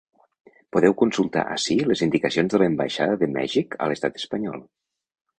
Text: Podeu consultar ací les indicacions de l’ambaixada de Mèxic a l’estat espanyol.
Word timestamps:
Podeu 0.75 0.93
consultar 1.01 1.41
ací 1.55 1.75
les 1.89 2.01
indicacions 2.05 2.55
de 2.55 2.59
l’ambaixada 2.61 3.19
de 3.25 3.29
Mèxic 3.35 3.77
a 3.87 3.91
l’estat 3.91 4.17
espanyol. 4.21 4.65